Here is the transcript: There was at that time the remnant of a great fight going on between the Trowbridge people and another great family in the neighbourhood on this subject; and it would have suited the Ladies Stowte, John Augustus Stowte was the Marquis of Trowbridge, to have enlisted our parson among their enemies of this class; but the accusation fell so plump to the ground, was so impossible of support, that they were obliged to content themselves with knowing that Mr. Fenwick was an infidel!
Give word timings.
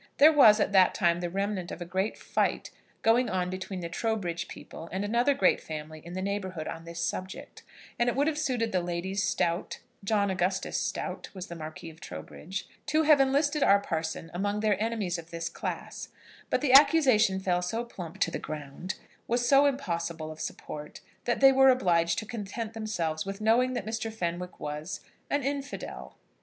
There 0.17 0.33
was 0.33 0.59
at 0.59 0.71
that 0.71 0.95
time 0.95 1.19
the 1.19 1.29
remnant 1.29 1.69
of 1.71 1.79
a 1.79 1.85
great 1.85 2.17
fight 2.17 2.71
going 3.03 3.29
on 3.29 3.51
between 3.51 3.81
the 3.81 3.87
Trowbridge 3.87 4.47
people 4.47 4.89
and 4.91 5.05
another 5.05 5.35
great 5.35 5.61
family 5.61 6.01
in 6.03 6.13
the 6.13 6.23
neighbourhood 6.23 6.67
on 6.67 6.85
this 6.85 6.99
subject; 6.99 7.61
and 7.99 8.09
it 8.09 8.15
would 8.15 8.25
have 8.25 8.39
suited 8.39 8.71
the 8.71 8.81
Ladies 8.81 9.23
Stowte, 9.23 9.77
John 10.03 10.31
Augustus 10.31 10.75
Stowte 10.75 11.31
was 11.35 11.49
the 11.49 11.55
Marquis 11.55 11.91
of 11.91 12.01
Trowbridge, 12.01 12.67
to 12.87 13.03
have 13.03 13.19
enlisted 13.21 13.61
our 13.61 13.79
parson 13.79 14.31
among 14.33 14.61
their 14.61 14.81
enemies 14.81 15.19
of 15.19 15.29
this 15.29 15.49
class; 15.49 16.09
but 16.49 16.61
the 16.61 16.73
accusation 16.73 17.39
fell 17.39 17.61
so 17.61 17.85
plump 17.85 18.17
to 18.21 18.31
the 18.31 18.39
ground, 18.39 18.95
was 19.27 19.47
so 19.47 19.67
impossible 19.67 20.31
of 20.31 20.41
support, 20.41 21.01
that 21.25 21.41
they 21.41 21.51
were 21.51 21.69
obliged 21.69 22.17
to 22.17 22.25
content 22.25 22.73
themselves 22.73 23.23
with 23.23 23.39
knowing 23.39 23.73
that 23.73 23.85
Mr. 23.85 24.11
Fenwick 24.11 24.59
was 24.59 25.01
an 25.29 25.43
infidel! 25.43 26.17